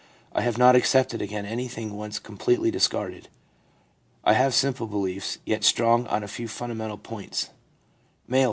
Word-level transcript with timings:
I 0.33 0.41
have 0.41 0.57
not 0.57 0.75
accepted 0.75 1.21
again 1.21 1.45
anything 1.45 1.93
once 1.95 2.17
com 2.17 2.35
pletely 2.35 2.71
discarded. 2.71 3.27
I 4.23 4.33
have 4.33 4.55
simple 4.55 4.87
beliefs, 4.87 5.37
yet 5.45 5.63
strong 5.63 6.07
on 6.07 6.23
a 6.23 6.27
few 6.27 6.47
fundamental 6.47 6.97
points/ 6.97 7.49
M., 8.27 8.31
30. 8.31 8.39